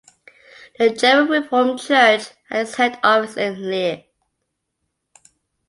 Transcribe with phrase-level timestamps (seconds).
[0.79, 4.03] The German Reformed Church has its head office in Leer.